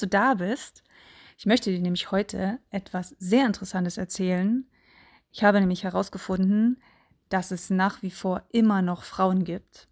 [0.00, 0.82] du da bist.
[1.38, 4.68] Ich möchte dir nämlich heute etwas sehr Interessantes erzählen.
[5.32, 6.82] Ich habe nämlich herausgefunden,
[7.28, 9.88] dass es nach wie vor immer noch Frauen gibt,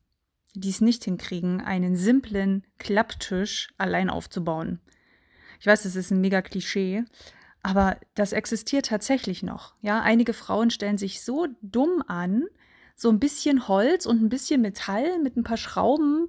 [0.54, 4.80] die es nicht hinkriegen, einen simplen Klapptisch allein aufzubauen.
[5.60, 7.04] Ich weiß, das ist ein mega Klischee,
[7.62, 9.74] aber das existiert tatsächlich noch.
[9.80, 12.44] Ja, einige Frauen stellen sich so dumm an,
[12.94, 16.28] so ein bisschen Holz und ein bisschen Metall mit ein paar Schrauben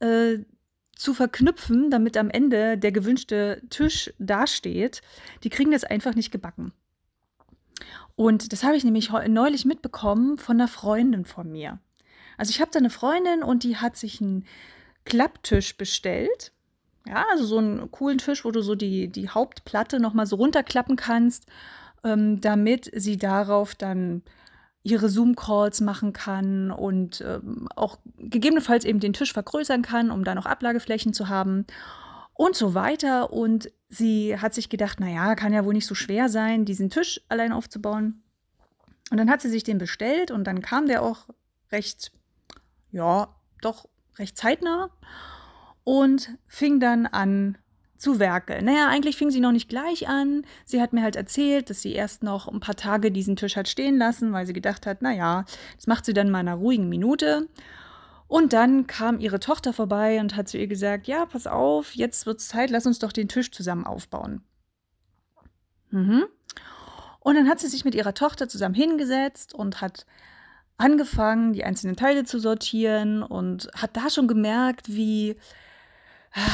[0.00, 0.38] äh,
[1.00, 5.00] zu verknüpfen, damit am Ende der gewünschte Tisch dasteht.
[5.42, 6.72] Die kriegen das einfach nicht gebacken.
[8.16, 11.78] Und das habe ich nämlich neulich mitbekommen von einer Freundin von mir.
[12.36, 14.44] Also ich habe da eine Freundin und die hat sich einen
[15.06, 16.52] Klapptisch bestellt.
[17.06, 20.96] Ja, also so einen coolen Tisch, wo du so die, die Hauptplatte nochmal so runterklappen
[20.96, 21.46] kannst,
[22.04, 24.22] ähm, damit sie darauf dann
[24.82, 30.34] ihre Zoom-Calls machen kann und ähm, auch gegebenenfalls eben den Tisch vergrößern kann, um da
[30.34, 31.66] noch Ablageflächen zu haben
[32.34, 33.32] und so weiter.
[33.32, 37.20] Und sie hat sich gedacht, naja, kann ja wohl nicht so schwer sein, diesen Tisch
[37.28, 38.22] allein aufzubauen.
[39.10, 41.26] Und dann hat sie sich den bestellt und dann kam der auch
[41.72, 42.12] recht,
[42.90, 44.90] ja, doch recht zeitnah
[45.84, 47.58] und fing dann an
[48.00, 48.64] zu werkeln.
[48.64, 50.46] Naja, eigentlich fing sie noch nicht gleich an.
[50.64, 53.68] Sie hat mir halt erzählt, dass sie erst noch ein paar Tage diesen Tisch hat
[53.68, 55.44] stehen lassen, weil sie gedacht hat, naja,
[55.76, 57.48] das macht sie dann mal in einer ruhigen Minute.
[58.26, 62.24] Und dann kam ihre Tochter vorbei und hat zu ihr gesagt, ja, pass auf, jetzt
[62.24, 64.42] wird es Zeit, lass uns doch den Tisch zusammen aufbauen.
[65.90, 66.24] Mhm.
[67.18, 70.06] Und dann hat sie sich mit ihrer Tochter zusammen hingesetzt und hat
[70.78, 75.36] angefangen, die einzelnen Teile zu sortieren und hat da schon gemerkt, wie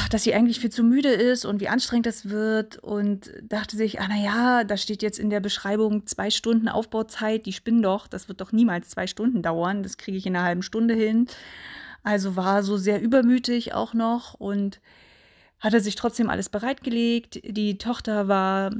[0.09, 3.99] dass sie eigentlich viel zu müde ist und wie anstrengend das wird und dachte sich,
[3.99, 8.27] ah naja, da steht jetzt in der Beschreibung zwei Stunden Aufbauzeit, die spinnen doch, das
[8.27, 11.27] wird doch niemals zwei Stunden dauern, das kriege ich in einer halben Stunde hin.
[12.03, 14.79] Also war so sehr übermütig auch noch und
[15.59, 17.41] hatte sich trotzdem alles bereitgelegt.
[17.43, 18.71] Die Tochter war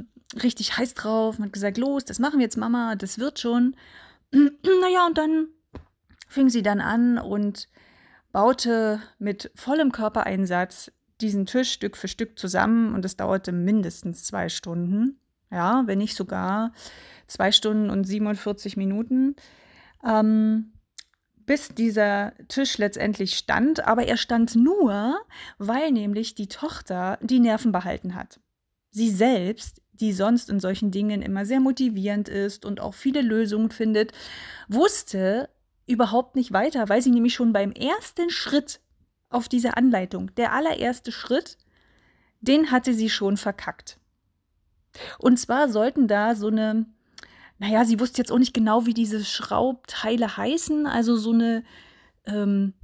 [0.42, 3.76] richtig heiß drauf und hat gesagt, los, das machen wir jetzt, Mama, das wird schon.
[4.32, 5.48] naja, und dann
[6.26, 7.68] fing sie dann an und
[8.32, 14.48] baute mit vollem Körpereinsatz diesen Tisch Stück für Stück zusammen und es dauerte mindestens zwei
[14.48, 15.18] Stunden.
[15.50, 16.72] Ja, wenn nicht sogar
[17.26, 19.34] zwei Stunden und 47 Minuten.
[20.06, 20.72] Ähm,
[21.48, 25.18] bis dieser Tisch letztendlich stand, aber er stand nur,
[25.56, 28.38] weil nämlich die Tochter die Nerven behalten hat.
[28.90, 33.70] Sie selbst, die sonst in solchen Dingen immer sehr motivierend ist und auch viele Lösungen
[33.70, 34.12] findet,
[34.68, 35.48] wusste,
[35.88, 38.80] überhaupt nicht weiter, weil sie nämlich schon beim ersten Schritt
[39.30, 41.58] auf diese Anleitung, der allererste Schritt,
[42.40, 43.98] den hatte sie schon verkackt.
[45.18, 46.86] Und zwar sollten da so eine,
[47.58, 51.64] naja, sie wusste jetzt auch nicht genau, wie diese Schraubteile heißen, also so eine,
[52.26, 52.74] ähm,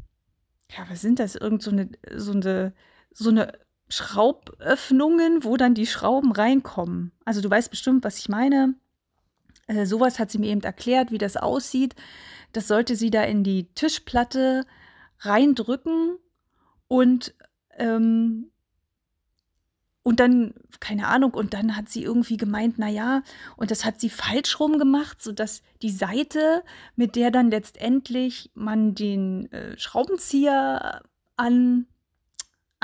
[0.70, 1.34] ja, was sind das?
[1.34, 2.74] Irgend so eine, so eine,
[3.12, 3.52] so eine
[3.88, 7.12] Schrauböffnungen, wo dann die Schrauben reinkommen.
[7.24, 8.74] Also du weißt bestimmt, was ich meine.
[9.66, 11.94] Äh, sowas hat sie mir eben erklärt, wie das aussieht.
[12.56, 14.64] Das sollte sie da in die Tischplatte
[15.20, 16.18] reindrücken
[16.88, 17.34] und
[17.76, 18.50] ähm,
[20.06, 23.22] und dann, keine Ahnung, und dann hat sie irgendwie gemeint, naja,
[23.56, 26.62] und das hat sie falsch rum gemacht, sodass die Seite,
[26.94, 31.02] mit der dann letztendlich man den äh, Schraubenzieher
[31.36, 31.86] an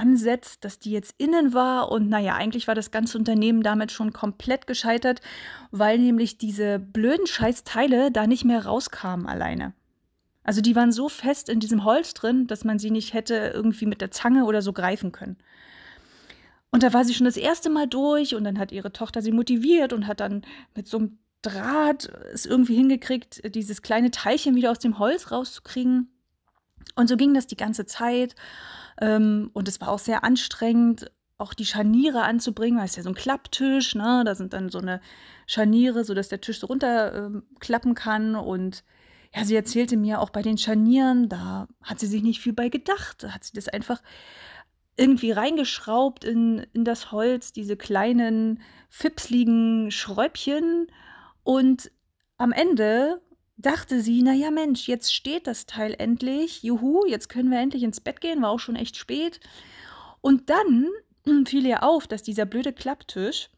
[0.00, 1.92] ansetzt, dass die jetzt innen war.
[1.92, 5.20] Und naja, eigentlich war das ganze Unternehmen damit schon komplett gescheitert,
[5.70, 9.74] weil nämlich diese blöden Scheißteile da nicht mehr rauskamen alleine.
[10.42, 13.86] Also die waren so fest in diesem Holz drin, dass man sie nicht hätte irgendwie
[13.86, 15.36] mit der Zange oder so greifen können.
[16.70, 19.32] Und da war sie schon das erste Mal durch und dann hat ihre Tochter sie
[19.32, 20.42] motiviert und hat dann
[20.74, 26.10] mit so einem Draht es irgendwie hingekriegt, dieses kleine Teilchen wieder aus dem Holz rauszukriegen.
[26.96, 28.34] Und so ging das die ganze Zeit.
[29.00, 33.08] Ähm, und es war auch sehr anstrengend, auch die Scharniere anzubringen, weil es ja so
[33.08, 34.22] ein Klapptisch, ne?
[34.24, 35.00] Da sind dann so eine
[35.46, 38.36] Scharniere, sodass der Tisch so runterklappen ähm, kann.
[38.36, 38.84] Und
[39.34, 42.68] ja, sie erzählte mir auch bei den Scharnieren, da hat sie sich nicht viel bei
[42.68, 43.22] gedacht.
[43.22, 44.02] Da hat sie das einfach
[44.96, 48.60] irgendwie reingeschraubt in, in das Holz, diese kleinen,
[48.90, 50.88] fipsligen Schräubchen.
[51.42, 51.90] Und
[52.36, 53.22] am Ende
[53.60, 58.00] dachte sie, naja Mensch, jetzt steht das Teil endlich, juhu, jetzt können wir endlich ins
[58.00, 59.40] Bett gehen, war auch schon echt spät.
[60.20, 60.88] Und dann
[61.46, 63.50] fiel ihr auf, dass dieser blöde Klapptisch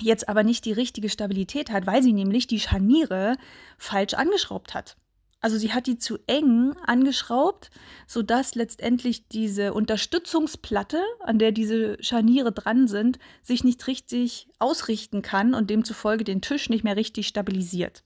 [0.00, 3.36] jetzt aber nicht die richtige Stabilität hat, weil sie nämlich die Scharniere
[3.78, 4.96] falsch angeschraubt hat.
[5.40, 7.70] Also sie hat die zu eng angeschraubt,
[8.06, 15.54] sodass letztendlich diese Unterstützungsplatte, an der diese Scharniere dran sind, sich nicht richtig ausrichten kann
[15.54, 18.02] und demzufolge den Tisch nicht mehr richtig stabilisiert.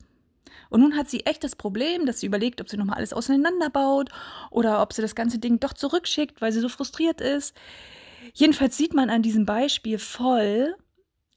[0.68, 4.10] Und nun hat sie echt das Problem, dass sie überlegt, ob sie nochmal alles auseinanderbaut
[4.50, 7.56] oder ob sie das ganze Ding doch zurückschickt, weil sie so frustriert ist.
[8.34, 10.74] Jedenfalls sieht man an diesem Beispiel voll,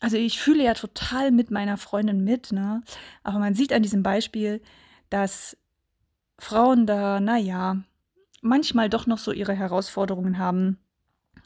[0.03, 2.83] also ich fühle ja total mit meiner Freundin mit, ne?
[3.23, 4.61] Aber man sieht an diesem Beispiel,
[5.09, 5.55] dass
[6.37, 7.77] Frauen da, naja,
[8.41, 10.77] manchmal doch noch so ihre Herausforderungen haben,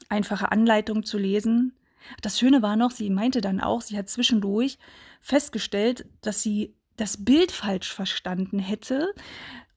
[0.08, 1.76] einfache Anleitungen zu lesen.
[2.20, 4.78] Das Schöne war noch, sie meinte dann auch, sie hat zwischendurch
[5.20, 9.14] festgestellt, dass sie das Bild falsch verstanden hätte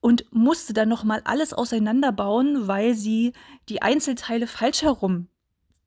[0.01, 3.33] und musste dann noch mal alles auseinanderbauen, weil sie
[3.69, 5.27] die Einzelteile falsch herum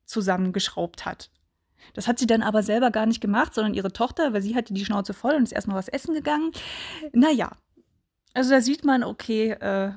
[0.05, 1.29] zusammengeschraubt hat.
[1.93, 4.73] Das hat sie dann aber selber gar nicht gemacht, sondern ihre Tochter, weil sie hatte
[4.73, 6.51] die Schnauze voll und ist erstmal was essen gegangen.
[7.13, 7.51] Naja,
[8.33, 9.91] also da sieht man, okay, äh,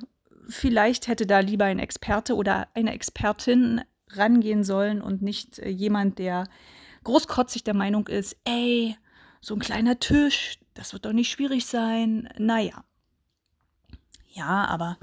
[0.49, 6.19] vielleicht hätte da lieber ein Experte oder eine Expertin rangehen sollen und nicht äh, jemand,
[6.19, 6.44] der
[7.05, 8.96] großkotzig der Meinung ist, ey,
[9.40, 12.28] so ein kleiner Tisch, das wird doch nicht schwierig sein.
[12.38, 12.84] Naja.
[14.28, 14.96] Ja, aber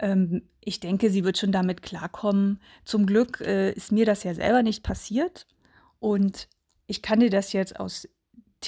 [0.00, 2.60] ähm, ich denke, sie wird schon damit klarkommen.
[2.84, 5.46] Zum Glück äh, ist mir das ja selber nicht passiert.
[6.00, 6.48] Und
[6.88, 8.08] ich kann dir das jetzt aus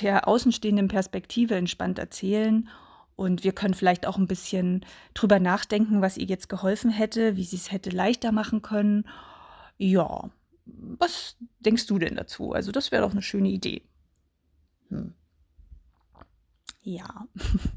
[0.00, 2.69] der außenstehenden Perspektive entspannt erzählen.
[3.17, 7.44] Und wir können vielleicht auch ein bisschen drüber nachdenken, was ihr jetzt geholfen hätte, wie
[7.44, 9.08] sie es hätte leichter machen können.
[9.76, 10.31] Ja,
[10.67, 12.52] was denkst du denn dazu?
[12.52, 13.82] Also das wäre doch eine schöne Idee.
[14.90, 15.14] Hm.
[16.88, 17.26] Ja.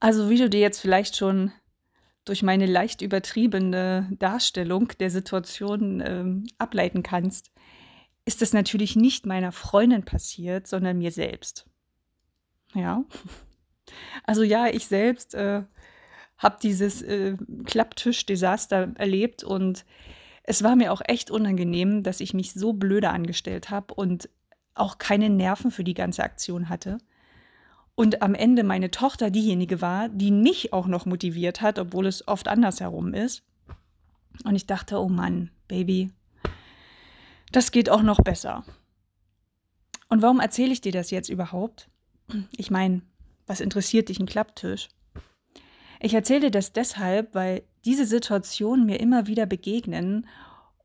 [0.00, 1.52] Also wie du dir jetzt vielleicht schon
[2.24, 7.52] durch meine leicht übertriebene Darstellung der Situation ähm, ableiten kannst,
[8.24, 11.66] ist das natürlich nicht meiner Freundin passiert, sondern mir selbst.
[12.74, 13.04] Ja.
[14.24, 15.62] Also ja, ich selbst äh,
[16.38, 19.84] habe dieses äh, Klapptisch-Desaster erlebt und
[20.42, 24.28] es war mir auch echt unangenehm, dass ich mich so blöde angestellt habe und
[24.74, 26.98] auch keine Nerven für die ganze Aktion hatte.
[27.94, 32.26] Und am Ende meine Tochter diejenige war, die mich auch noch motiviert hat, obwohl es
[32.26, 33.42] oft andersherum ist.
[34.44, 36.10] Und ich dachte, oh Mann, Baby,
[37.52, 38.64] das geht auch noch besser.
[40.08, 41.88] Und warum erzähle ich dir das jetzt überhaupt?
[42.56, 43.02] Ich meine,
[43.46, 44.88] was interessiert dich ein Klapptisch?
[46.00, 50.26] Ich erzähle dir das deshalb, weil diese Situationen mir immer wieder begegnen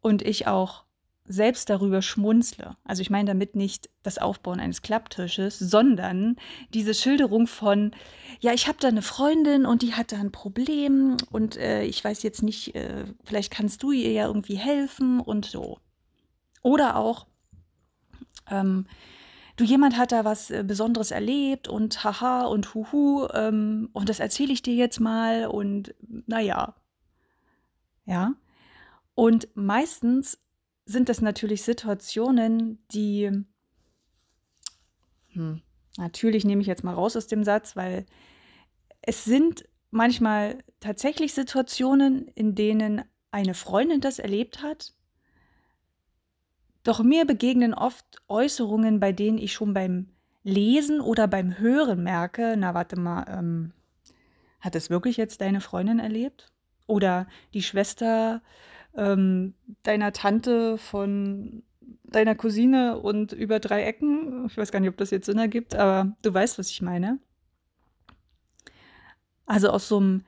[0.01, 0.83] und ich auch
[1.27, 2.77] selbst darüber schmunzle.
[2.85, 6.37] Also ich meine damit nicht das Aufbauen eines Klapptisches, sondern
[6.73, 7.91] diese Schilderung von,
[8.39, 12.03] ja, ich habe da eine Freundin und die hat da ein Problem und äh, ich
[12.03, 15.79] weiß jetzt nicht, äh, vielleicht kannst du ihr ja irgendwie helfen und so.
[16.63, 17.27] Oder auch,
[18.49, 18.87] ähm,
[19.57, 24.19] du, jemand hat da was äh, Besonderes erlebt und haha und huhu ähm, und das
[24.19, 25.93] erzähle ich dir jetzt mal und
[26.25, 26.75] naja.
[28.05, 28.33] Ja.
[29.15, 30.39] Und meistens
[30.87, 33.31] sind das natürlich Situationen, die,
[35.29, 35.61] hm,
[35.97, 38.05] natürlich nehme ich jetzt mal raus aus dem Satz, weil
[39.01, 44.93] es sind manchmal tatsächlich Situationen, in denen eine Freundin das erlebt hat
[46.87, 50.07] doch mir begegnen oft Äußerungen, bei denen ich schon beim
[50.43, 53.73] Lesen oder beim Hören merke, na warte mal, ähm,
[54.61, 56.49] hat es wirklich jetzt deine Freundin erlebt?
[56.87, 58.41] Oder die Schwester
[58.97, 61.63] ähm, deiner Tante von
[62.03, 64.47] deiner Cousine und über drei Ecken?
[64.47, 67.19] Ich weiß gar nicht, ob das jetzt Sinn ergibt, aber du weißt, was ich meine.
[69.45, 70.23] Also aus so einem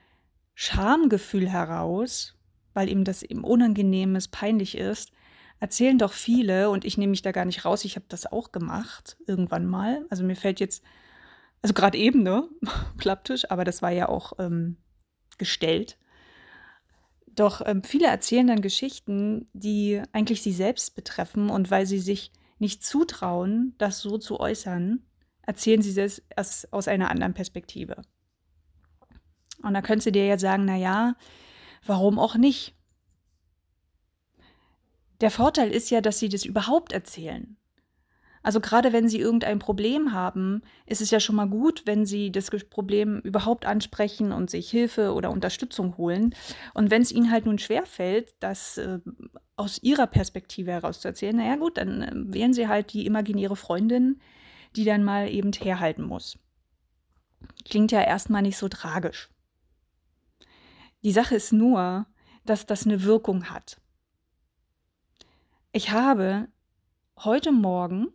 [0.55, 2.37] Schamgefühl heraus,
[2.73, 5.11] weil ihm das eben unangenehm ist, peinlich ist,
[5.59, 8.51] erzählen doch viele, und ich nehme mich da gar nicht raus, ich habe das auch
[8.51, 10.05] gemacht, irgendwann mal.
[10.09, 10.83] Also mir fällt jetzt,
[11.61, 12.47] also gerade eben, ne,
[12.97, 14.77] Klapptisch, aber das war ja auch ähm,
[15.37, 15.97] gestellt.
[17.39, 22.33] Doch ähm, viele erzählen dann Geschichten, die eigentlich sie selbst betreffen und weil sie sich
[22.57, 25.05] nicht zutrauen, das so zu äußern,
[25.43, 25.97] erzählen sie
[26.35, 28.01] erst aus einer anderen Perspektive.
[29.63, 31.15] Und da könntest du dir ja sagen, na ja,
[31.85, 32.75] warum auch nicht?
[35.21, 37.55] Der Vorteil ist ja, dass sie das überhaupt erzählen.
[38.41, 42.31] Also gerade wenn sie irgendein Problem haben, ist es ja schon mal gut, wenn sie
[42.31, 46.33] das Problem überhaupt ansprechen und sich Hilfe oder Unterstützung holen.
[46.73, 48.99] Und wenn es ihnen halt nun schwerfällt, das äh,
[49.55, 53.55] aus ihrer Perspektive heraus zu erzählen, naja gut, dann äh, wählen sie halt die imaginäre
[53.55, 54.21] Freundin,
[54.75, 56.37] die dann mal eben herhalten muss.
[57.65, 59.29] Klingt ja erstmal nicht so tragisch.
[61.03, 62.05] Die Sache ist nur,
[62.45, 63.79] dass das eine Wirkung hat.
[65.71, 66.47] Ich habe
[67.17, 68.07] heute Morgen,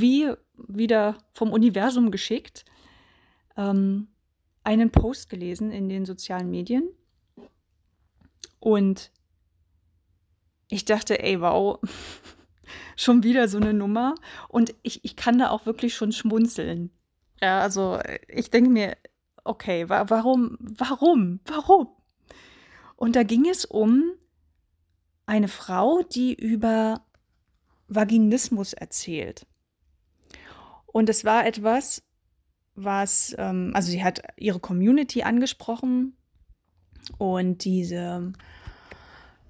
[0.00, 2.64] wie wieder vom Universum geschickt,
[3.56, 4.08] ähm,
[4.64, 6.88] einen Post gelesen in den sozialen Medien.
[8.60, 9.10] Und
[10.68, 11.80] ich dachte, ey, wow,
[12.96, 14.14] schon wieder so eine Nummer.
[14.48, 16.90] Und ich, ich kann da auch wirklich schon schmunzeln.
[17.40, 18.96] Ja, also ich denke mir,
[19.44, 21.88] okay, wa warum, warum, warum?
[22.94, 24.12] Und da ging es um
[25.26, 27.04] eine Frau, die über
[27.88, 29.46] Vaginismus erzählt.
[30.92, 32.02] Und es war etwas,
[32.74, 36.16] was, ähm, also sie hat ihre Community angesprochen
[37.18, 38.32] und diese,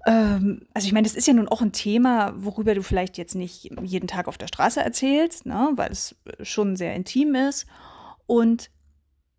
[0.05, 3.35] ähm, also ich meine, das ist ja nun auch ein Thema, worüber du vielleicht jetzt
[3.35, 7.65] nicht jeden Tag auf der Straße erzählst, ne, weil es schon sehr intim ist.
[8.25, 8.69] Und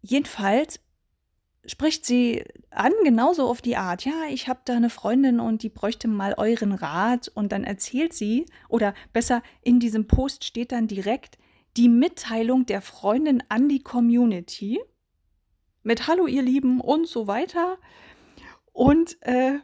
[0.02, 0.80] jedenfalls
[1.66, 5.70] spricht sie an, genauso auf die Art, ja, ich habe da eine Freundin und die
[5.70, 10.88] bräuchte mal euren Rat und dann erzählt sie, oder besser in diesem Post steht dann
[10.88, 11.38] direkt
[11.76, 14.80] die Mitteilung der Freundin an die Community
[15.82, 17.78] mit Hallo ihr Lieben und so weiter
[18.72, 19.58] und äh,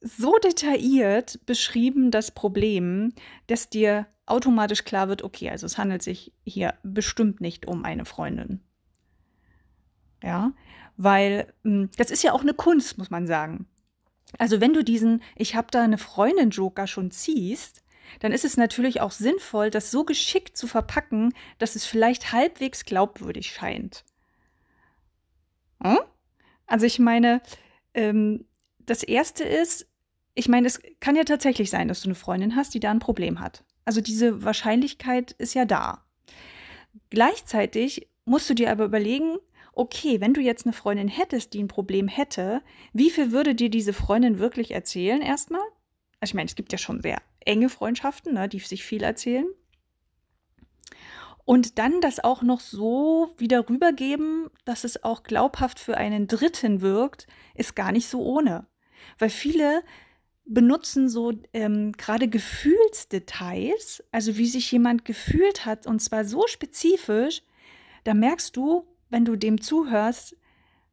[0.00, 3.12] so detailliert beschrieben das Problem,
[3.46, 8.04] dass dir automatisch klar wird, okay, also es handelt sich hier bestimmt nicht um eine
[8.04, 8.60] Freundin.
[10.22, 10.52] Ja,
[10.96, 13.66] weil hm, das ist ja auch eine Kunst, muss man sagen.
[14.38, 17.83] Also wenn du diesen Ich habe da eine Freundin Joker schon ziehst,
[18.20, 22.84] dann ist es natürlich auch sinnvoll, das so geschickt zu verpacken, dass es vielleicht halbwegs
[22.84, 24.04] glaubwürdig scheint.
[25.82, 25.98] Hm?
[26.66, 27.42] Also ich meine,
[27.94, 28.46] ähm,
[28.80, 29.86] das Erste ist,
[30.34, 32.98] ich meine, es kann ja tatsächlich sein, dass du eine Freundin hast, die da ein
[32.98, 33.64] Problem hat.
[33.84, 36.04] Also diese Wahrscheinlichkeit ist ja da.
[37.10, 39.36] Gleichzeitig musst du dir aber überlegen,
[39.72, 43.70] okay, wenn du jetzt eine Freundin hättest, die ein Problem hätte, wie viel würde dir
[43.70, 45.62] diese Freundin wirklich erzählen erstmal?
[46.20, 49.46] Also ich meine, es gibt ja schon sehr enge Freundschaften, ne, die sich viel erzählen.
[51.44, 56.80] Und dann das auch noch so wieder rübergeben, dass es auch glaubhaft für einen Dritten
[56.80, 58.66] wirkt, ist gar nicht so ohne.
[59.18, 59.82] Weil viele
[60.46, 67.42] benutzen so ähm, gerade Gefühlsdetails, also wie sich jemand gefühlt hat, und zwar so spezifisch,
[68.04, 70.36] da merkst du, wenn du dem zuhörst,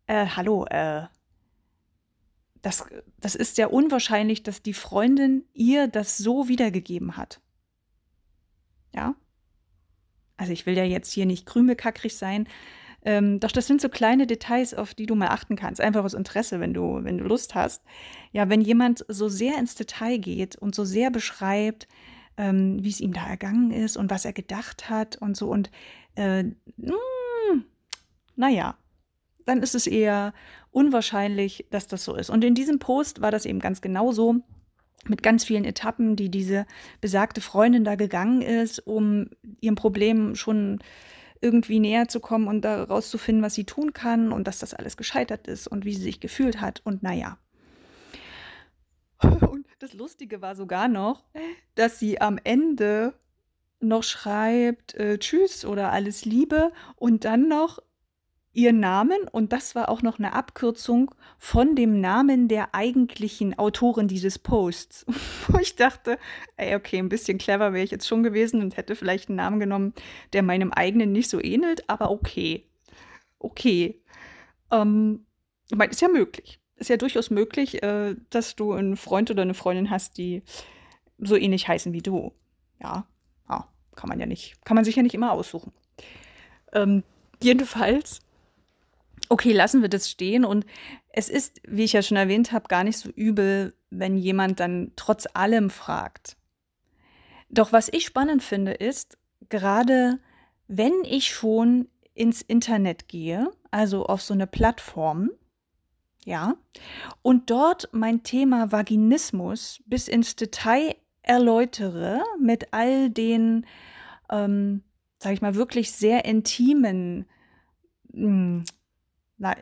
[0.07, 1.03] äh, hallo, äh,
[2.61, 2.85] das,
[3.19, 7.41] das ist sehr unwahrscheinlich, dass die Freundin ihr das so wiedergegeben hat.
[8.93, 9.15] Ja?
[10.37, 12.47] Also ich will ja jetzt hier nicht krümelkackrig sein,
[13.03, 16.13] ähm, doch das sind so kleine Details, auf die du mal achten kannst, einfach aus
[16.13, 17.83] Interesse, wenn du, wenn du Lust hast.
[18.31, 21.87] Ja, wenn jemand so sehr ins Detail geht und so sehr beschreibt,
[22.37, 25.71] ähm, wie es ihm da ergangen ist und was er gedacht hat und so und
[26.15, 26.53] äh, mh,
[27.51, 27.65] hm,
[28.35, 28.77] naja,
[29.51, 30.33] dann ist es eher
[30.71, 32.29] unwahrscheinlich, dass das so ist.
[32.29, 34.37] Und in diesem Post war das eben ganz genau so
[35.07, 36.65] mit ganz vielen Etappen, die diese
[37.01, 39.29] besagte Freundin da gegangen ist, um
[39.59, 40.79] ihrem Problem schon
[41.41, 44.73] irgendwie näher zu kommen und daraus zu finden, was sie tun kann und dass das
[44.73, 47.37] alles gescheitert ist und wie sie sich gefühlt hat und naja.
[49.51, 51.23] Und das Lustige war sogar noch,
[51.75, 53.13] dass sie am Ende
[53.79, 57.79] noch schreibt, äh, Tschüss oder alles Liebe und dann noch
[58.53, 64.07] ihren Namen und das war auch noch eine Abkürzung von dem Namen der eigentlichen Autorin
[64.07, 65.05] dieses Posts.
[65.47, 66.17] Wo ich dachte,
[66.57, 69.59] ey, okay, ein bisschen clever wäre ich jetzt schon gewesen und hätte vielleicht einen Namen
[69.59, 69.93] genommen,
[70.33, 72.65] der meinem eigenen nicht so ähnelt, aber okay.
[73.39, 74.01] Okay.
[74.69, 75.25] Ähm,
[75.69, 76.59] ich meine, ist ja möglich.
[76.75, 80.43] Ist ja durchaus möglich, äh, dass du einen Freund oder eine Freundin hast, die
[81.19, 82.33] so ähnlich heißen wie du.
[82.81, 83.05] Ja,
[83.49, 85.71] ja kann man ja nicht, kann man sich ja nicht immer aussuchen.
[86.73, 87.03] Ähm,
[87.41, 88.21] jedenfalls
[89.31, 90.43] Okay, lassen wir das stehen.
[90.43, 90.65] Und
[91.07, 94.91] es ist, wie ich ja schon erwähnt habe, gar nicht so übel, wenn jemand dann
[94.97, 96.35] trotz allem fragt.
[97.49, 100.19] Doch was ich spannend finde, ist, gerade
[100.67, 105.31] wenn ich schon ins Internet gehe, also auf so eine Plattform,
[106.25, 106.57] ja,
[107.21, 113.65] und dort mein Thema Vaginismus bis ins Detail erläutere mit all den,
[114.29, 114.83] ähm,
[115.19, 117.25] sag ich mal, wirklich sehr intimen
[118.11, 118.65] mh, hm,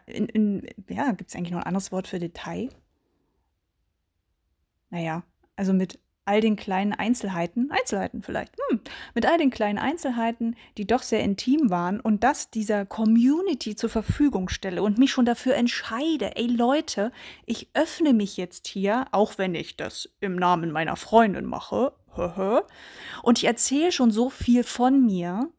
[0.06, 2.70] in, in, ja, gibt es eigentlich noch ein anderes Wort für Detail?
[4.90, 5.24] Naja,
[5.56, 8.82] also mit all den kleinen Einzelheiten, Einzelheiten vielleicht, hm,
[9.16, 13.90] mit all den kleinen Einzelheiten, die doch sehr intim waren und das dieser Community zur
[13.90, 17.12] Verfügung stelle und mich schon dafür entscheide, ey Leute,
[17.48, 21.94] ich öffne mich jetzt hier, auch wenn ich das im Namen meiner Freundin mache,
[23.24, 25.50] und ich erzähle schon so viel von mir,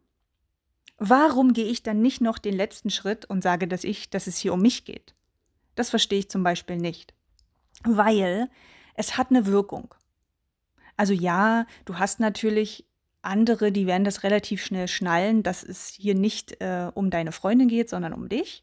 [1.02, 4.37] Warum gehe ich dann nicht noch den letzten Schritt und sage, dass ich, dass es
[4.37, 5.14] hier um mich geht?
[5.75, 7.14] Das verstehe ich zum Beispiel nicht.
[7.85, 8.50] Weil
[8.95, 9.95] es hat eine Wirkung.
[10.99, 12.85] Also ja, du hast natürlich
[13.23, 17.69] andere, die werden das relativ schnell schnallen, dass es hier nicht äh, um deine Freundin
[17.69, 18.62] geht, sondern um dich.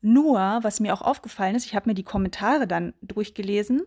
[0.00, 3.82] Nur, was mir auch aufgefallen ist, ich habe mir die Kommentare dann durchgelesen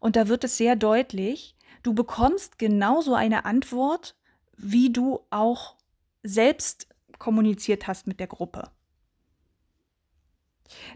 [0.00, 1.54] und da wird es sehr deutlich,
[1.84, 4.16] du bekommst genauso eine Antwort,
[4.56, 5.76] wie du auch
[6.24, 8.70] selbst kommuniziert hast mit der Gruppe.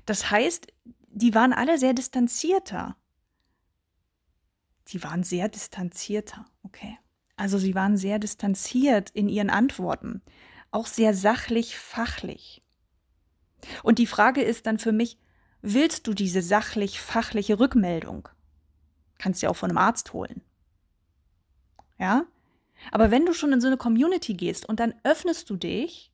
[0.06, 0.68] Das heißt,
[1.08, 2.96] die waren alle sehr distanzierter.
[4.86, 6.46] sie waren sehr distanzierter.
[6.62, 6.98] Okay.
[7.36, 10.22] Also sie waren sehr distanziert in ihren Antworten,
[10.70, 12.62] auch sehr sachlich, fachlich.
[13.82, 15.18] Und die Frage ist dann für mich,
[15.60, 18.28] willst du diese sachlich-fachliche Rückmeldung?
[19.18, 20.42] Kannst du ja auch von einem Arzt holen.
[21.98, 22.24] Ja?
[22.92, 26.12] Aber wenn du schon in so eine Community gehst und dann öffnest du dich,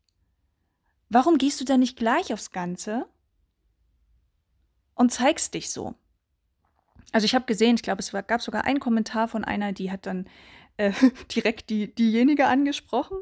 [1.09, 3.06] warum gehst du dann nicht gleich aufs Ganze
[4.94, 5.94] und zeigst dich so?
[7.12, 10.06] Also ich habe gesehen, ich glaube, es gab sogar einen Kommentar von einer, die hat
[10.06, 10.28] dann
[10.76, 10.92] äh,
[11.35, 13.18] direkt die, diejenige angesprochen.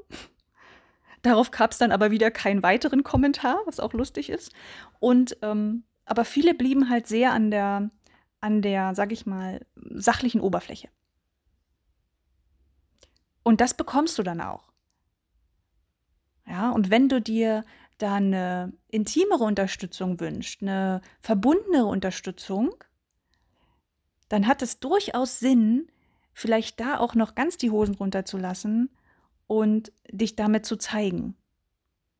[1.23, 4.53] Darauf gab es dann aber wieder keinen weiteren Kommentar, was auch lustig ist.
[4.99, 7.91] Und ähm, aber viele blieben halt sehr an der,
[8.41, 10.89] an der, sag ich mal, sachlichen Oberfläche.
[13.43, 14.73] Und das bekommst du dann auch.
[16.47, 17.65] Ja, und wenn du dir
[17.99, 22.75] da eine intimere Unterstützung wünschst, eine verbundene Unterstützung,
[24.29, 25.89] dann hat es durchaus Sinn,
[26.33, 28.91] vielleicht da auch noch ganz die Hosen runterzulassen
[29.47, 31.37] und dich damit zu zeigen.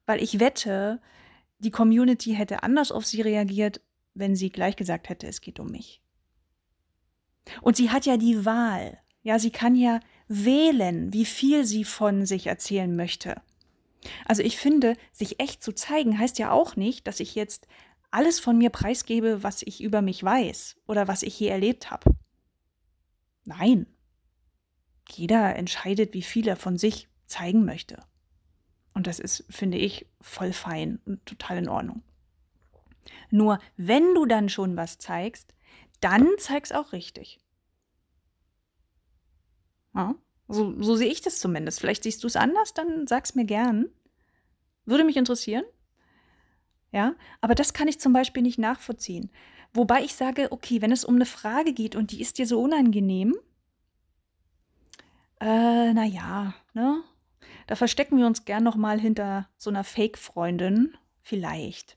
[0.07, 1.01] Weil ich wette,
[1.59, 3.81] die Community hätte anders auf sie reagiert,
[4.15, 6.03] wenn sie gleich gesagt hätte, es geht um mich.
[7.61, 8.99] Und sie hat ja die Wahl.
[9.23, 10.01] Ja, sie kann ja
[10.33, 13.41] wählen, wie viel sie von sich erzählen möchte.
[14.25, 17.67] Also ich finde, sich echt zu zeigen heißt ja auch nicht, dass ich jetzt
[18.11, 22.15] alles von mir preisgebe, was ich über mich weiß oder was ich je erlebt habe.
[23.45, 23.87] Nein.
[25.09, 27.99] Jeder entscheidet, wie viel er von sich zeigen möchte.
[28.95, 32.03] Und das ist, finde ich, voll fein und total in Ordnung.
[33.31, 35.55] Nur wenn du dann schon was zeigst,
[36.01, 37.41] dann zeig's auch richtig.
[39.95, 40.15] Ja,
[40.49, 41.81] so, so sehe ich das zumindest.
[41.81, 43.91] Vielleicht siehst du es anders, dann sag's mir gern.
[44.85, 45.65] Würde mich interessieren.
[46.91, 49.31] Ja, aber das kann ich zum Beispiel nicht nachvollziehen.
[49.73, 52.61] Wobei ich sage, okay, wenn es um eine Frage geht und die ist dir so
[52.61, 53.35] unangenehm,
[55.41, 57.03] äh, naja, ne?
[57.67, 60.97] Da verstecken wir uns gern nochmal hinter so einer Fake-Freundin.
[61.23, 61.97] Vielleicht.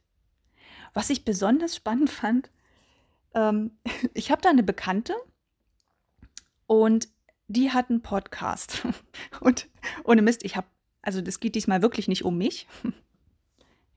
[0.94, 2.50] Was ich besonders spannend fand,
[3.36, 3.78] ähm,
[4.14, 5.14] ich habe da eine Bekannte
[6.66, 7.10] und
[7.48, 8.86] die hat einen Podcast.
[9.40, 9.68] Und
[10.04, 10.68] ohne Mist, ich habe,
[11.02, 12.68] also das geht diesmal wirklich nicht um mich.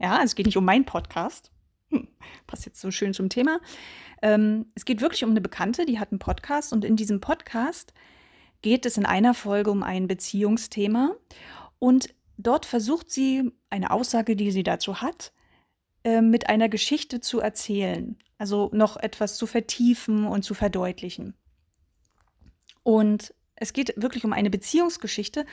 [0.01, 1.51] Ja, es geht nicht um meinen Podcast.
[1.91, 2.07] Hm,
[2.47, 3.59] passt jetzt so schön zum Thema.
[4.23, 7.93] Ähm, es geht wirklich um eine Bekannte, die hat einen Podcast und in diesem Podcast
[8.63, 11.17] geht es in einer Folge um ein Beziehungsthema
[11.81, 15.33] und dort versucht sie eine Aussage, die sie dazu hat,
[16.05, 21.35] äh, mit einer Geschichte zu erzählen, also noch etwas zu vertiefen und zu verdeutlichen.
[22.83, 25.45] Und es geht wirklich um eine Beziehungsgeschichte.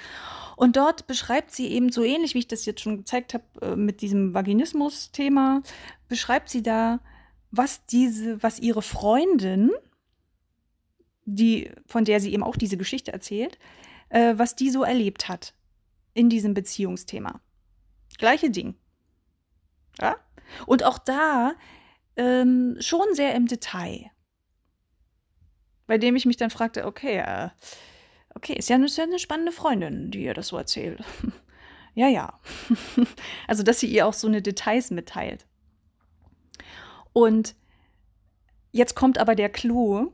[0.55, 3.75] Und dort beschreibt sie eben so ähnlich, wie ich das jetzt schon gezeigt habe äh,
[3.75, 5.63] mit diesem Vaginismus-Thema,
[6.07, 6.99] beschreibt sie da,
[7.51, 9.71] was diese, was ihre Freundin,
[11.25, 13.57] die, von der sie eben auch diese Geschichte erzählt,
[14.09, 15.53] äh, was die so erlebt hat
[16.13, 17.41] in diesem Beziehungsthema.
[18.17, 18.75] Gleiche Ding.
[19.99, 20.17] Ja?
[20.67, 21.55] Und auch da
[22.15, 24.11] ähm, schon sehr im Detail.
[25.87, 27.49] Bei dem ich mich dann fragte, okay, äh,
[28.35, 31.03] okay, ist ja, eine, ist eine spannende Freundin, die ihr das so erzählt.
[31.95, 32.39] ja, ja.
[33.47, 35.47] also, dass sie ihr auch so eine Details mitteilt.
[37.13, 37.55] Und
[38.71, 40.11] jetzt kommt aber der Clou.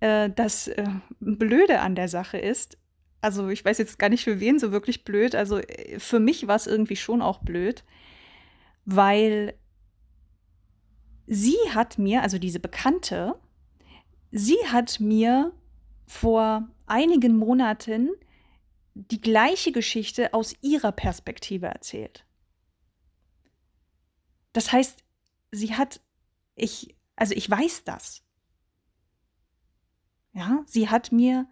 [0.00, 0.86] Äh, das äh,
[1.20, 2.78] Blöde an der Sache ist,
[3.20, 5.60] also ich weiß jetzt gar nicht für wen so wirklich blöd, also
[5.98, 7.84] für mich war es irgendwie schon auch blöd,
[8.84, 9.54] weil
[11.26, 13.36] sie hat mir, also diese Bekannte,
[14.32, 15.52] sie hat mir
[16.06, 18.10] vor einigen Monaten
[18.94, 22.26] die gleiche Geschichte aus ihrer Perspektive erzählt.
[24.52, 25.02] Das heißt,
[25.50, 26.00] sie hat,
[26.54, 28.22] ich, also ich weiß das.
[30.34, 31.48] Ja, sie hat mir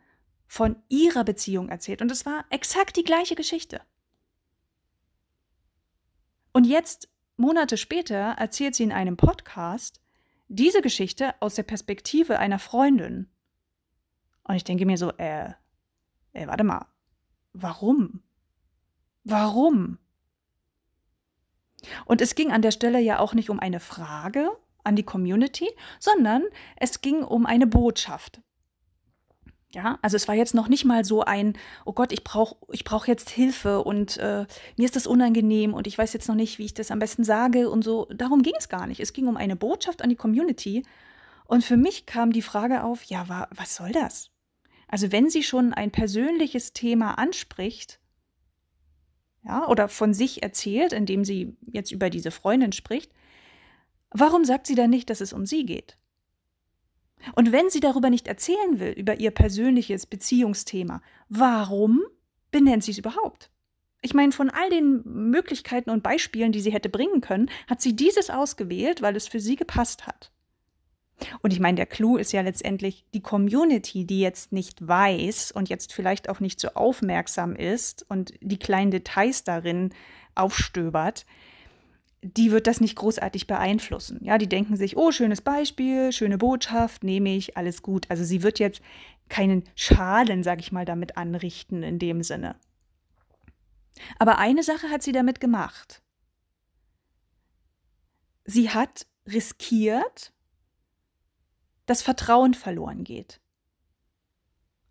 [0.47, 3.81] von ihrer Beziehung erzählt und es war exakt die gleiche Geschichte.
[6.53, 10.01] Und jetzt Monate später erzählt sie in einem Podcast
[10.49, 13.31] diese Geschichte aus der Perspektive einer Freundin.
[14.51, 15.51] Und ich denke mir so, äh,
[16.33, 16.85] äh, warte mal,
[17.53, 18.21] warum?
[19.23, 19.99] Warum?
[22.05, 24.51] Und es ging an der Stelle ja auch nicht um eine Frage
[24.83, 26.43] an die Community, sondern
[26.75, 28.41] es ging um eine Botschaft.
[29.73, 32.83] Ja, also es war jetzt noch nicht mal so ein, oh Gott, ich brauche ich
[32.83, 36.59] brauch jetzt Hilfe und äh, mir ist das unangenehm und ich weiß jetzt noch nicht,
[36.59, 38.07] wie ich das am besten sage und so.
[38.07, 38.99] Darum ging es gar nicht.
[38.99, 40.85] Es ging um eine Botschaft an die Community.
[41.45, 44.30] Und für mich kam die Frage auf, ja, wa, was soll das?
[44.91, 48.01] Also wenn sie schon ein persönliches Thema anspricht,
[49.45, 53.13] ja, oder von sich erzählt, indem sie jetzt über diese Freundin spricht,
[54.11, 55.97] warum sagt sie dann nicht, dass es um sie geht?
[57.37, 62.03] Und wenn sie darüber nicht erzählen will, über ihr persönliches Beziehungsthema, warum
[62.51, 63.49] benennt sie es überhaupt?
[64.03, 67.95] Ich meine, von all den Möglichkeiten und Beispielen, die sie hätte bringen können, hat sie
[67.95, 70.33] dieses ausgewählt, weil es für sie gepasst hat.
[71.43, 75.69] Und ich meine, der Clou ist ja letztendlich die Community, die jetzt nicht weiß und
[75.69, 79.91] jetzt vielleicht auch nicht so aufmerksam ist und die kleinen Details darin
[80.35, 81.27] aufstöbert,
[82.23, 84.21] die wird das nicht großartig beeinflussen.
[84.23, 88.07] Ja, die denken sich, oh, schönes Beispiel, schöne Botschaft, nehme ich, alles gut.
[88.11, 88.83] Also sie wird jetzt
[89.29, 92.57] keinen Schaden, sag ich mal, damit anrichten in dem Sinne.
[94.19, 96.03] Aber eine Sache hat sie damit gemacht.
[98.45, 100.33] Sie hat riskiert,
[101.91, 103.41] dass Vertrauen verloren geht.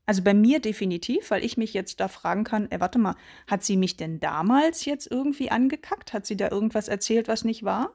[0.05, 3.15] Also bei mir definitiv, weil ich mich jetzt da fragen kann, ey, warte mal,
[3.47, 6.11] hat sie mich denn damals jetzt irgendwie angekackt?
[6.11, 7.93] Hat sie da irgendwas erzählt, was nicht war?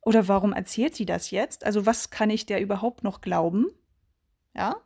[0.00, 1.64] Oder warum erzählt sie das jetzt?
[1.64, 3.66] Also was kann ich der überhaupt noch glauben?
[4.54, 4.76] Ja?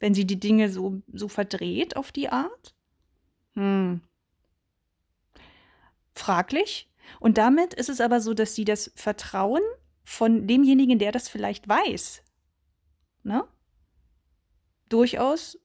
[0.00, 2.74] Wenn sie die Dinge so, so verdreht auf die Art?
[3.54, 4.00] Hm.
[6.16, 6.90] Fraglich.
[7.20, 9.62] Und damit ist es aber so, dass sie das Vertrauen
[10.04, 12.22] von demjenigen, der das vielleicht weiß,
[13.22, 13.46] ne,
[14.88, 15.58] durchaus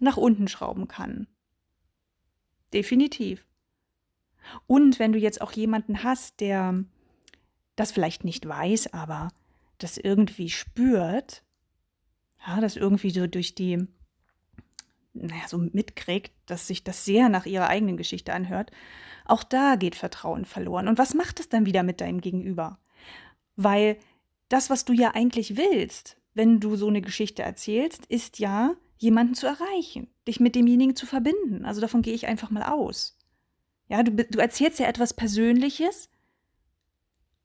[0.00, 1.26] nach unten schrauben kann.
[2.72, 3.46] Definitiv.
[4.66, 6.84] Und wenn du jetzt auch jemanden hast, der
[7.76, 9.28] das vielleicht nicht weiß, aber
[9.78, 11.42] das irgendwie spürt,
[12.46, 13.88] ja, das irgendwie so durch die
[15.14, 18.72] naja, so mitkriegt, dass sich das sehr nach ihrer eigenen Geschichte anhört,
[19.24, 20.88] auch da geht Vertrauen verloren.
[20.88, 22.78] Und was macht es dann wieder mit deinem Gegenüber?
[23.56, 23.98] Weil
[24.48, 29.34] das, was du ja eigentlich willst, wenn du so eine Geschichte erzählst, ist ja, jemanden
[29.34, 31.64] zu erreichen, dich mit demjenigen zu verbinden.
[31.64, 33.18] Also davon gehe ich einfach mal aus.
[33.88, 36.08] Ja, du, du erzählst ja etwas Persönliches,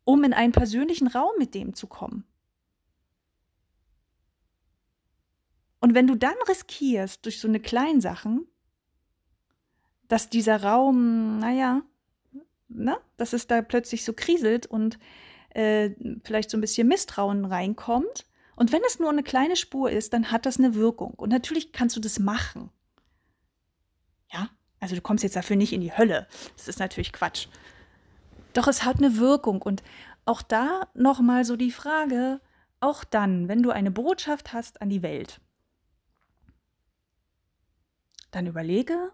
[0.06, 2.24] um in einen persönlichen Raum mit dem zu kommen.
[5.82, 8.48] Und wenn du dann riskierst, durch so eine kleinen Sachen,
[10.08, 11.84] dass dieser Raum, naja,
[12.68, 15.00] ne, dass es da plötzlich so kriselt und
[15.50, 15.92] äh,
[16.24, 18.26] vielleicht so ein bisschen Misstrauen reinkommt.
[18.56, 21.14] Und wenn es nur eine kleine Spur ist, dann hat das eine Wirkung.
[21.14, 22.70] Und natürlich kannst du das machen.
[24.32, 26.28] Ja, also du kommst jetzt dafür nicht in die Hölle.
[26.58, 27.48] Das ist natürlich Quatsch.
[28.54, 29.62] Doch es hat eine Wirkung.
[29.62, 29.84] Und
[30.26, 32.42] auch da nochmal so die Frage,
[32.80, 35.42] auch dann, wenn du eine Botschaft hast an die Welt,
[38.32, 39.12] dann überlege,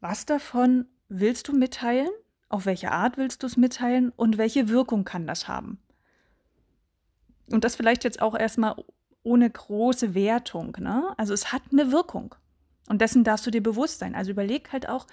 [0.00, 2.10] was davon willst du mitteilen?
[2.48, 4.10] Auf welche Art willst du es mitteilen?
[4.16, 5.78] Und welche Wirkung kann das haben?
[7.50, 8.76] Und das vielleicht jetzt auch erstmal
[9.22, 10.76] ohne große Wertung.
[10.78, 11.14] Ne?
[11.16, 12.34] Also es hat eine Wirkung.
[12.88, 14.14] Und dessen darfst du dir bewusst sein.
[14.14, 15.06] Also überleg halt auch,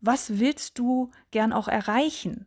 [0.00, 2.46] was willst du gern auch erreichen?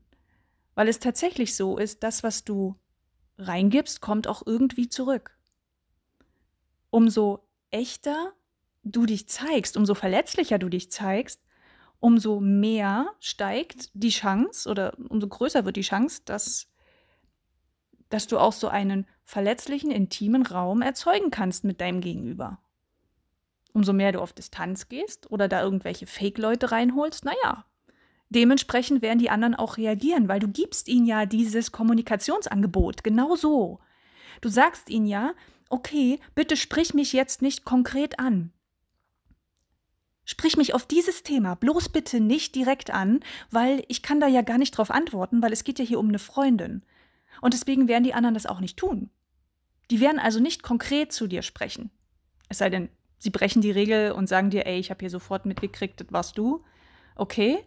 [0.75, 2.75] Weil es tatsächlich so ist, das, was du
[3.39, 5.35] reingibst, kommt auch irgendwie zurück.
[6.91, 8.33] Umso echter
[8.83, 11.41] du dich zeigst, umso verletzlicher du dich zeigst,
[11.99, 16.67] umso mehr steigt die Chance oder umso größer wird die Chance, dass,
[18.09, 22.59] dass du auch so einen verletzlichen, intimen Raum erzeugen kannst mit deinem Gegenüber.
[23.73, 27.65] Umso mehr du auf Distanz gehst oder da irgendwelche Fake-Leute reinholst, naja,
[28.29, 33.79] dementsprechend werden die anderen auch reagieren, weil du gibst ihnen ja dieses Kommunikationsangebot, genau so.
[34.41, 35.33] Du sagst ihnen ja,
[35.69, 38.51] okay, bitte sprich mich jetzt nicht konkret an.
[40.29, 44.41] Sprich mich auf dieses Thema bloß bitte nicht direkt an, weil ich kann da ja
[44.41, 46.83] gar nicht drauf antworten, weil es geht ja hier um eine Freundin.
[47.39, 49.09] Und deswegen werden die anderen das auch nicht tun.
[49.89, 51.91] Die werden also nicht konkret zu dir sprechen.
[52.49, 55.45] Es sei denn, sie brechen die Regel und sagen dir, ey, ich habe hier sofort
[55.45, 56.61] mitgekriegt, das warst du.
[57.15, 57.63] Okay.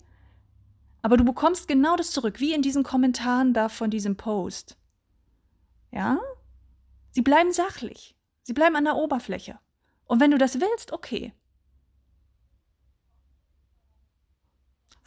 [1.01, 4.77] Aber du bekommst genau das zurück, wie in diesen Kommentaren da von diesem Post.
[5.93, 6.19] Ja?
[7.13, 8.15] Sie bleiben sachlich.
[8.43, 9.59] Sie bleiben an der Oberfläche.
[10.05, 11.33] Und wenn du das willst, okay.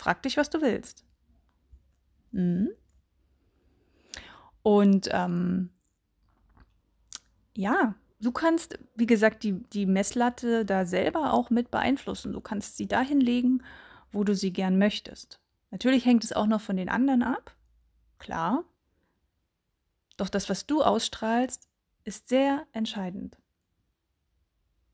[0.03, 1.05] Frag dich, was du willst.
[2.33, 2.71] Mhm.
[4.61, 5.69] Und ähm,
[7.55, 12.33] ja, du kannst, wie gesagt, die, die Messlatte da selber auch mit beeinflussen.
[12.33, 13.63] Du kannst sie dahin legen,
[14.11, 15.39] wo du sie gern möchtest.
[15.71, 17.55] Natürlich hängt es auch noch von den anderen ab,
[18.19, 18.65] klar.
[20.17, 21.69] Doch das, was du ausstrahlst,
[22.03, 23.37] ist sehr entscheidend.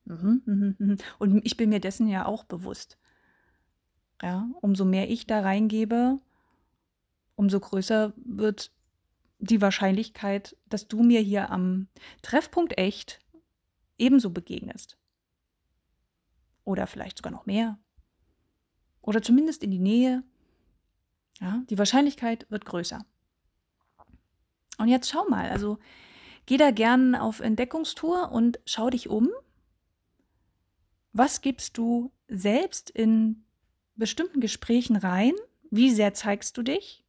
[0.05, 0.97] Mhm, mhm, mhm.
[1.17, 2.99] Und ich bin mir dessen ja auch bewusst.
[4.21, 6.19] Ja, umso mehr ich da reingebe,
[7.35, 8.71] umso größer wird
[9.39, 11.87] die Wahrscheinlichkeit, dass du mir hier am
[12.21, 13.19] Treffpunkt echt
[13.97, 14.97] ebenso begegnest.
[16.65, 17.79] Oder vielleicht sogar noch mehr.
[19.01, 20.23] Oder zumindest in die Nähe.
[21.39, 23.05] Ja, die Wahrscheinlichkeit wird größer.
[24.77, 25.79] Und jetzt schau mal, also
[26.45, 29.29] geh da gern auf Entdeckungstour und schau dich um.
[31.13, 33.45] Was gibst du selbst in
[33.99, 35.33] bestimmten Gesprächen rein?
[35.69, 37.03] Wie sehr zeigst du dich?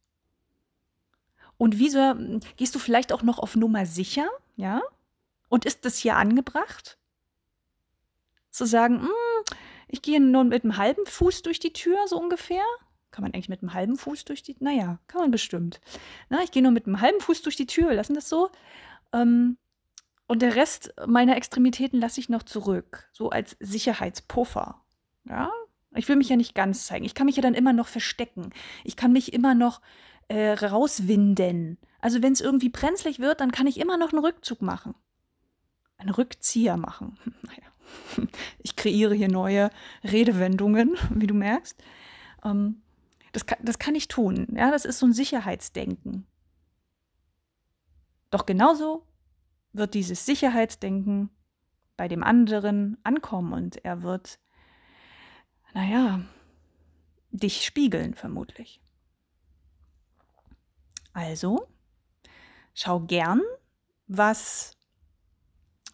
[1.57, 2.15] Und wieso
[2.57, 4.29] gehst du vielleicht auch noch auf Nummer sicher?
[4.55, 4.81] Ja?
[5.49, 6.97] Und ist das hier angebracht?
[8.49, 9.09] Zu sagen, hm,
[9.87, 12.63] ich gehe nur mit einem halben Fuß durch die Tür, so ungefähr.
[13.11, 15.81] Kann man eigentlich mit einem halben Fuß durch die Naja, kann man bestimmt.
[16.29, 18.49] Na, ich gehe nur mit einem halben Fuß durch die Tür, lassen das so.
[19.13, 19.57] Ähm,
[20.27, 24.81] und der Rest meiner Extremitäten lasse ich noch zurück, so als Sicherheitspuffer.
[25.25, 25.51] Ja,
[25.95, 27.05] ich will mich ja nicht ganz zeigen.
[27.05, 28.51] Ich kann mich ja dann immer noch verstecken.
[28.83, 29.81] Ich kann mich immer noch
[30.29, 31.77] äh, rauswinden.
[31.99, 34.95] Also wenn es irgendwie brenzlig wird, dann kann ich immer noch einen Rückzug machen.
[35.97, 37.17] Einen Rückzieher machen.
[37.43, 38.27] Naja,
[38.59, 39.69] ich kreiere hier neue
[40.03, 41.81] Redewendungen, wie du merkst.
[42.43, 42.81] Ähm,
[43.33, 44.47] das, kann, das kann ich tun.
[44.55, 46.25] Ja, das ist so ein Sicherheitsdenken.
[48.29, 49.05] Doch genauso
[49.73, 51.29] wird dieses Sicherheitsdenken
[51.97, 54.39] bei dem anderen ankommen und er wird,
[55.73, 56.21] naja,
[57.31, 58.81] dich spiegeln vermutlich.
[61.13, 61.67] Also,
[62.73, 63.41] schau gern,
[64.07, 64.77] was,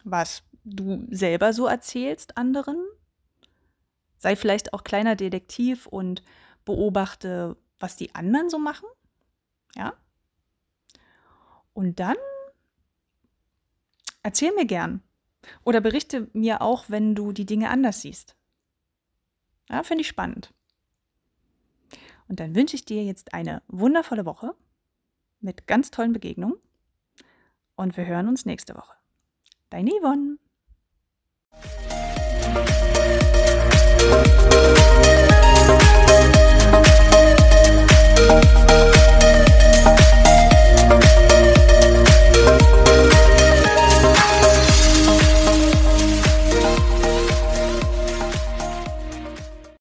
[0.04, 2.76] was du selber so erzählst anderen.
[4.18, 6.22] Sei vielleicht auch kleiner Detektiv und
[6.64, 8.88] beobachte, was die anderen so machen.
[9.76, 9.94] Ja.
[11.72, 12.16] Und dann
[14.22, 15.02] erzähl mir gern.
[15.64, 18.37] Oder berichte mir auch, wenn du die Dinge anders siehst.
[19.68, 20.52] Ja, finde ich spannend.
[22.28, 24.54] Und dann wünsche ich dir jetzt eine wundervolle Woche
[25.40, 26.56] mit ganz tollen Begegnungen.
[27.74, 28.94] Und wir hören uns nächste Woche.
[29.70, 30.38] Deine Yvonne.